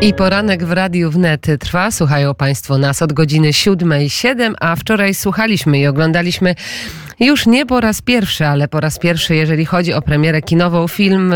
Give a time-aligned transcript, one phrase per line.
[0.00, 1.90] I poranek w Radiu Wnet trwa.
[1.90, 6.54] Słuchają Państwo nas od godziny 7.07, a wczoraj słuchaliśmy i oglądaliśmy
[7.20, 11.34] już nie po raz pierwszy, ale po raz pierwszy, jeżeli chodzi o premierę kinową, film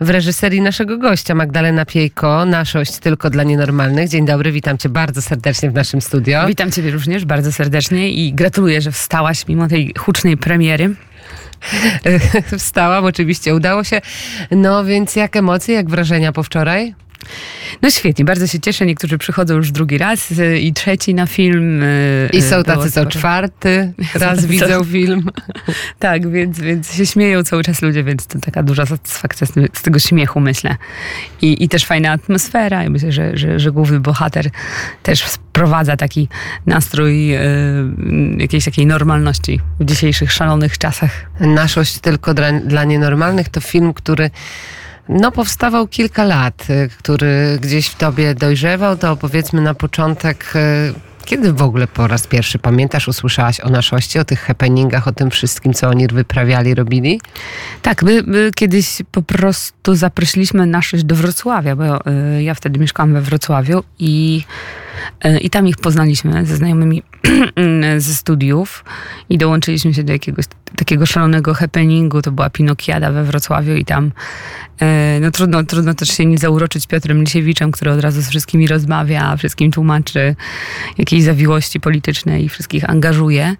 [0.00, 4.08] w reżyserii naszego gościa, Magdalena Piejko, Naszość tylko dla nienormalnych.
[4.08, 6.46] Dzień dobry, witam Cię bardzo serdecznie w naszym studio.
[6.46, 10.94] Witam Ciebie również bardzo serdecznie i gratuluję, że wstałaś mimo tej hucznej premiery.
[12.58, 14.00] Wstałam, oczywiście udało się.
[14.50, 16.94] No więc jak emocje, jak wrażenia po wczoraj?
[17.82, 18.86] No świetnie, bardzo się cieszę.
[18.86, 21.82] Niektórzy przychodzą już drugi raz y, i trzeci na film.
[21.82, 25.30] Y, I są tacy, co czwarty raz widzą film.
[25.98, 29.82] tak, więc, więc się śmieją cały czas ludzie, więc to taka duża satysfakcja z, z
[29.82, 30.76] tego śmiechu, myślę.
[31.42, 32.84] I, I też fajna atmosfera.
[32.84, 34.50] I myślę, że, że, że główny bohater
[35.02, 36.28] też wprowadza taki
[36.66, 37.40] nastrój y,
[38.38, 41.10] jakiejś takiej normalności w dzisiejszych szalonych czasach.
[41.40, 44.30] Naszość tylko dla, dla nienormalnych to film, który
[45.08, 50.52] no, powstawał kilka lat, y, który gdzieś w tobie dojrzewał, to powiedzmy na początek.
[50.56, 50.94] Y,
[51.24, 55.30] kiedy w ogóle po raz pierwszy pamiętasz, usłyszałaś o naszości, o tych happeningach, o tym
[55.30, 57.20] wszystkim, co oni wyprawiali, robili?
[57.82, 63.12] Tak, my, my kiedyś po prostu zaprosiliśmy naszość do Wrocławia, bo y, ja wtedy mieszkałam
[63.12, 64.44] we Wrocławiu i
[65.40, 67.02] I tam ich poznaliśmy ze znajomymi
[68.06, 68.84] ze studiów
[69.28, 70.44] i dołączyliśmy się do jakiegoś
[70.76, 72.22] takiego szalonego happeningu.
[72.22, 74.12] To była Pinokiada we Wrocławiu i tam
[74.80, 78.66] e, no trudno, trudno też się nie zauroczyć Piotrem Lisiewiczem, który od razu z wszystkimi
[78.66, 80.36] rozmawia, wszystkim tłumaczy
[80.98, 83.56] jakieś zawiłości polityczne i wszystkich angażuje.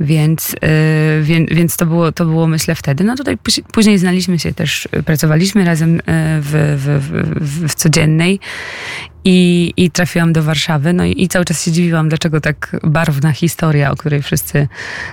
[0.00, 3.04] Więc, yy, wie, więc to, było, to było, myślę, wtedy.
[3.04, 3.38] No tutaj
[3.72, 6.00] później znaliśmy się też, pracowaliśmy razem
[6.40, 8.40] w, w, w, w codziennej
[9.24, 13.32] i, I trafiłam do Warszawy, no i, i, cały czas się dziwiłam, dlaczego tak barwna
[13.32, 14.68] historia, o której wszyscy,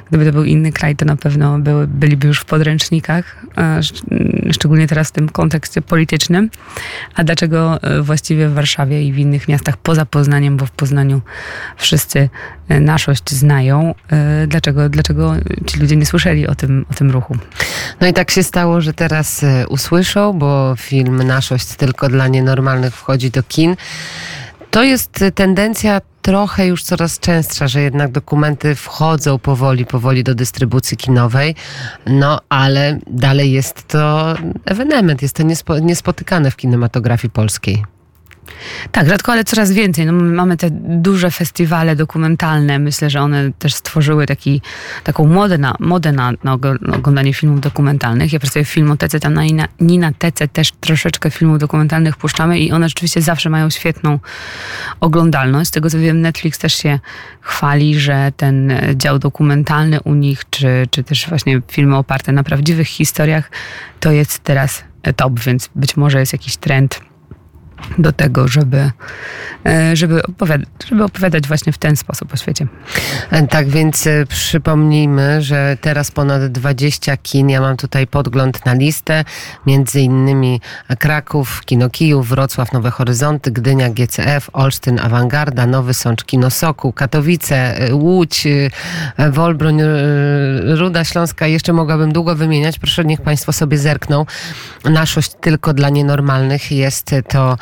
[0.10, 3.46] gdyby to był inny kraj, to na pewno były, byliby już w podręcznikach,
[4.52, 6.50] szczególnie teraz w tym kontekście politycznym.
[7.16, 11.22] A dlaczego e, właściwie w Warszawie i w innych miastach poza Poznaniem, bo w Poznaniu
[11.78, 12.30] wszyscy
[12.70, 15.34] naszość znają, e, dlaczego, dlaczego
[15.66, 17.38] ci ludzie nie słyszeli o tym, o tym ruchu?
[18.02, 23.32] No i tak się stało, że teraz usłyszą, bo film Naszość tylko dla nienormalnych wchodzi
[23.32, 23.76] do kin.
[24.72, 30.98] To jest tendencja trochę już coraz częstsza, że jednak dokumenty wchodzą powoli, powoli do dystrybucji
[30.98, 31.56] kinowej,
[32.06, 37.97] no ale dalej jest to ewenement, jest to niespo, niespotykane w kinematografii polskiej.
[38.92, 40.06] Tak, rzadko, ale coraz więcej.
[40.06, 42.80] No, mamy te duże festiwale dokumentalne.
[42.80, 44.62] Myślę, że one też stworzyły taki,
[45.04, 46.54] taką modę, na, modę na, na
[46.94, 48.34] oglądanie filmów dokumentalnych.
[48.34, 53.22] Ja pracuję w Filmotece, tam na Ninatece też troszeczkę filmów dokumentalnych puszczamy i one rzeczywiście
[53.22, 54.20] zawsze mają świetną
[55.00, 55.68] oglądalność.
[55.68, 57.00] Z tego co wiem, Netflix też się
[57.42, 62.88] chwali, że ten dział dokumentalny u nich, czy, czy też właśnie filmy oparte na prawdziwych
[62.88, 63.52] historiach,
[64.00, 64.84] to jest teraz
[65.16, 67.07] top, więc być może jest jakiś trend
[67.98, 68.92] do tego, żeby,
[69.66, 72.68] e, żeby, opowiadać, żeby opowiadać właśnie w ten sposób o świecie.
[73.32, 78.74] E, tak więc e, przypomnijmy, że teraz ponad 20 kin, ja mam tutaj podgląd na
[78.74, 79.26] listę,
[79.66, 80.62] między innymi
[81.00, 87.80] Kraków, Kino Kijów, Wrocław, Nowe Horyzonty, Gdynia, GCF, Olsztyn, Awangarda, Nowy Sącz, Kino Soku, Katowice,
[87.92, 88.48] Łódź,
[89.32, 89.82] Wolbroń,
[90.64, 94.26] Ruda Śląska, jeszcze mogłabym długo wymieniać, proszę niech Państwo sobie zerkną.
[94.86, 97.58] Naszość tylko dla nienormalnych jest to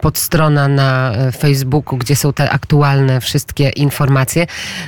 [0.00, 4.46] podstrona na Facebooku, gdzie są te aktualne wszystkie informacje.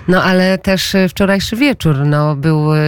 [0.09, 2.79] No ale też wczorajszy wieczór, no był e,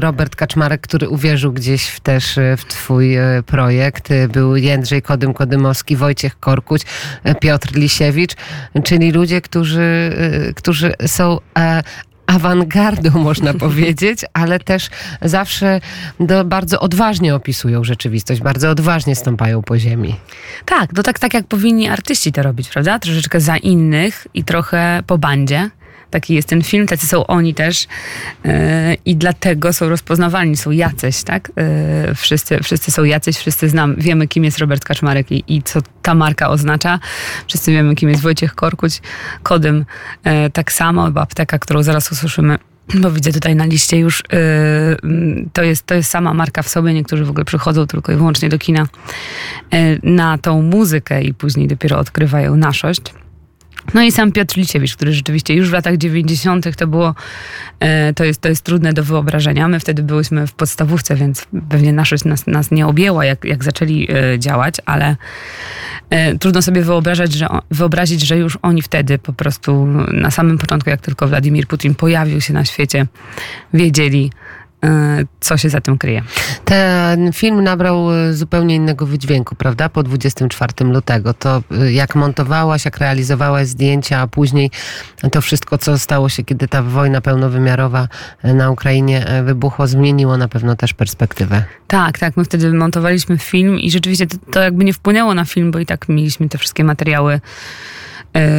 [0.00, 4.08] Robert Kaczmarek, który uwierzył gdzieś w, też e, w twój e, projekt.
[4.28, 6.82] Był Jędrzej Kodym-Kodymowski, Wojciech Korkuć,
[7.40, 8.32] Piotr Lisiewicz,
[8.84, 10.12] czyli ludzie, którzy,
[10.56, 11.38] którzy są
[12.36, 14.88] awangardą, można powiedzieć, ale też
[15.22, 15.80] zawsze
[16.20, 20.16] do, bardzo odważnie opisują rzeczywistość, bardzo odważnie stąpają po ziemi.
[20.64, 22.98] Tak, to tak, tak jak powinni artyści to robić, prawda?
[22.98, 25.70] Troszeczkę za innych i trochę po bandzie.
[26.16, 27.86] Taki jest ten film, tacy są oni też
[28.44, 28.52] yy,
[29.04, 31.52] i dlatego są rozpoznawalni, są jacyś, tak?
[32.08, 35.80] Yy, wszyscy, wszyscy są jacyś, wszyscy znam, wiemy kim jest Robert Kaczmarek i, i co
[36.02, 36.98] ta marka oznacza.
[37.46, 39.02] Wszyscy wiemy kim jest Wojciech Korkuć,
[39.42, 39.84] kodem
[40.24, 42.58] yy, tak samo, apteka, którą zaraz usłyszymy
[43.02, 44.22] bo widzę tutaj na liście już,
[45.52, 46.94] to, jest, to jest sama marka w sobie.
[46.94, 48.86] Niektórzy w ogóle przychodzą tylko i wyłącznie do kina
[50.02, 53.02] na tą muzykę i później dopiero odkrywają naszość.
[53.94, 56.76] No i sam Piotr Liciewicz, który rzeczywiście już w latach 90.
[56.76, 57.14] to było,
[57.80, 59.68] e, to jest, to jest trudne do wyobrażenia.
[59.68, 64.08] My wtedy byliśmy w podstawówce, więc pewnie naszość nas, nas nie objęła, jak, jak zaczęli
[64.10, 65.16] e, działać, ale
[66.10, 70.90] e, trudno sobie wyobrażać, że, wyobrazić, że już oni wtedy po prostu na samym początku,
[70.90, 73.06] jak tylko Władimir Putin pojawił się na świecie,
[73.74, 74.30] wiedzieli,
[75.40, 76.22] co się za tym kryje.
[76.64, 79.88] Ten film nabrał zupełnie innego wydźwięku, prawda?
[79.88, 81.34] Po 24 lutego.
[81.34, 84.70] To jak montowałaś, jak realizowałaś zdjęcia, a później
[85.32, 88.08] to wszystko, co stało się, kiedy ta wojna pełnowymiarowa
[88.44, 91.64] na Ukrainie wybuchło, zmieniło na pewno też perspektywę.
[91.86, 92.36] Tak, tak.
[92.36, 95.86] My wtedy montowaliśmy film i rzeczywiście to, to jakby nie wpłynęło na film, bo i
[95.86, 97.40] tak mieliśmy te wszystkie materiały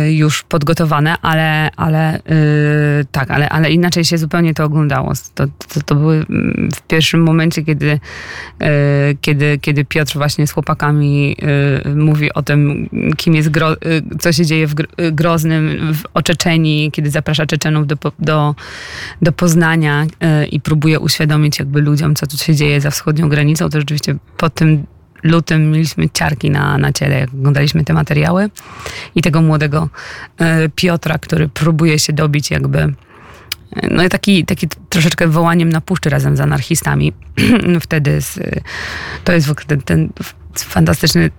[0.09, 5.13] już podgotowane, ale, ale yy, tak, ale, ale inaczej się zupełnie to oglądało.
[5.35, 7.85] To, to, to były mm, w pierwszym momencie, kiedy,
[8.59, 8.67] yy,
[9.21, 11.37] kiedy, kiedy Piotr właśnie z chłopakami
[11.95, 13.77] mówi o tym, kim jest, gro, y,
[14.19, 18.55] co się dzieje w y, Groznym, w Oczeczeni, kiedy zaprasza Czeczenów do, do,
[19.21, 20.05] do Poznania
[20.51, 24.49] i próbuje uświadomić jakby ludziom, co tu się dzieje za wschodnią granicą, to rzeczywiście po
[24.49, 24.85] tym
[25.23, 28.49] lutym mieliśmy ciarki na, na ciele, jak oglądaliśmy te materiały.
[29.15, 29.89] I tego młodego
[30.37, 32.93] e, Piotra, który próbuje się dobić jakby e,
[33.91, 37.13] no i taki, taki troszeczkę wołaniem na puszczy razem z anarchistami.
[37.81, 38.39] Wtedy z,
[39.23, 40.09] to jest ten, ten
[40.55, 41.29] fantastyczny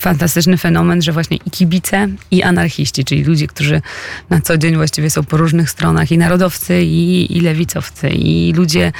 [0.00, 3.82] fantastyczny fenomen, że właśnie i kibice, i anarchiści, czyli ludzie, którzy
[4.30, 8.92] na co dzień właściwie są po różnych stronach, i narodowcy, i, i lewicowcy, i ludzie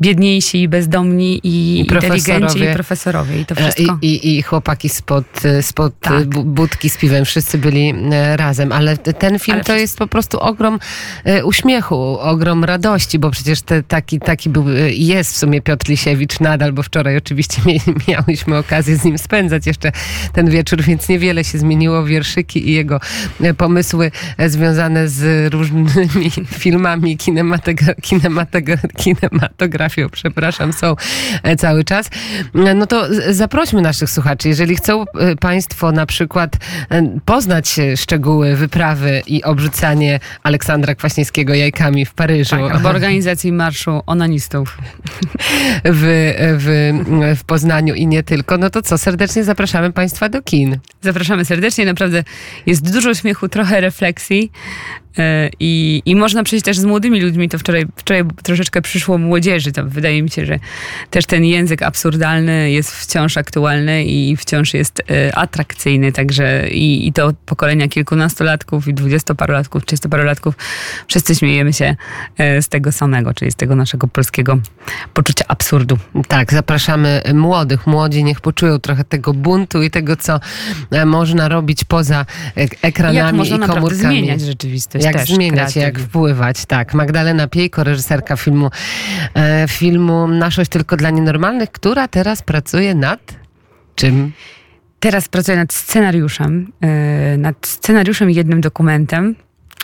[0.00, 3.98] biedniejsi, i bezdomni, i, I inteligenci, i profesorowie, i to e, wszystko.
[4.02, 6.28] I, i, i chłopaki spod, spod tak.
[6.28, 10.40] budki z piwem, wszyscy byli e, razem, ale ten film ale to jest po prostu
[10.40, 10.78] ogrom
[11.24, 16.40] e, uśmiechu, ogrom radości, bo przecież te, taki, taki był, jest w sumie Piotr Lisiewicz
[16.40, 17.62] nadal, bo wczoraj oczywiście
[18.08, 19.92] miałyśmy okazję z nim spędzać jeszcze
[20.32, 22.04] ten wieczór, więc niewiele się zmieniło.
[22.04, 23.00] Wierszyki i jego
[23.40, 26.30] e, pomysły e, związane z różnymi
[26.62, 27.18] filmami,
[28.02, 30.96] kinematografią, przepraszam, są
[31.42, 32.10] e, cały czas.
[32.54, 35.04] No to zaprośmy naszych słuchaczy, jeżeli chcą
[35.40, 36.56] Państwo na przykład
[37.24, 42.50] poznać szczegóły wyprawy i obrzucanie Aleksandra Kwaśniewskiego jajkami w Paryżu.
[42.50, 44.78] Tak, albo organizacji Marszu Onanistów.
[45.84, 46.92] W, w,
[47.40, 48.58] w Poznaniu i nie tylko.
[48.58, 50.78] No to co, serdecznie zapraszam zapraszamy Państwa do kin.
[51.00, 51.84] Zapraszamy serdecznie.
[51.86, 52.24] Naprawdę
[52.66, 54.52] jest dużo śmiechu, trochę refleksji.
[55.18, 57.48] E, I, I można przejść też z młodymi ludźmi.
[57.48, 59.72] To wczoraj, wczoraj troszeczkę przyszło młodzieży.
[59.72, 60.58] To wydaje mi się, że
[61.10, 66.12] też ten język absurdalny jest wciąż aktualny i wciąż jest e, atrakcyjny.
[66.12, 70.54] Także i, i to pokolenia kilkunastolatków i dwudziestoparolatków, trzydziestoparolatków.
[71.06, 71.96] Wszyscy śmiejemy się
[72.38, 74.58] e, z tego samego, czyli z tego naszego polskiego
[75.14, 75.98] poczucia absurdu.
[76.28, 77.86] Tak, zapraszamy młodych.
[77.86, 80.40] Młodzi niech poczują trochę tego buntu i tego, co
[81.06, 82.26] można robić poza
[82.82, 84.00] ekranami Jak można i komórkami.
[84.00, 86.94] zmieniać rzeczywistość jak też zmieniać, jak wpływać, tak.
[86.94, 88.70] Magdalena Piejko, reżyserka filmu,
[89.34, 93.20] e, filmu Naszość tylko dla nienormalnych, która teraz pracuje nad
[93.94, 94.32] czym?
[95.00, 99.34] Teraz pracuję nad scenariuszem, e, nad scenariuszem i jednym dokumentem.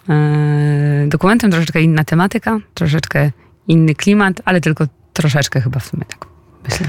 [0.09, 3.31] E, dokumentem troszeczkę inna tematyka, troszeczkę
[3.69, 6.36] inny klimat, ale tylko troszeczkę chyba w sumie tak
[6.71, 6.87] myślę.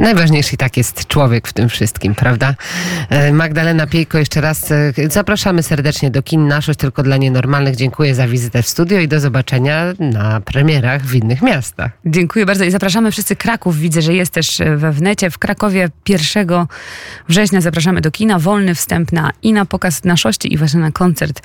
[0.00, 2.54] Najważniejszy i tak jest człowiek w tym wszystkim, prawda?
[3.08, 7.76] E, Magdalena Piejko, jeszcze raz e, zapraszamy serdecznie do kin Naszość tylko dla nienormalnych.
[7.76, 11.90] Dziękuję za wizytę w studio i do zobaczenia na premierach w innych miastach.
[12.06, 13.78] Dziękuję bardzo i zapraszamy wszyscy Kraków.
[13.78, 15.30] Widzę, że jest też we wnecie.
[15.30, 16.48] W Krakowie 1
[17.28, 18.38] września zapraszamy do kina.
[18.38, 21.42] Wolny wstęp na i na pokaz Naszości i właśnie na koncert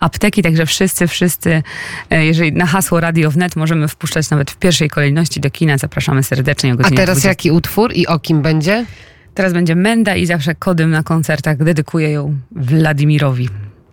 [0.00, 0.42] apteki.
[0.42, 1.62] Także wszyscy, wszyscy,
[2.10, 5.78] e, jeżeli na hasło Radio Wnet możemy wpuszczać nawet w pierwszej kolejności do kina.
[5.78, 8.86] Zapraszamy serdecznie o godzinie A teraz jaki utwór i o kim będzie?
[9.34, 13.48] Teraz będzie Menda i zawsze kodem na koncertach dedykuję ją Wladimirowi.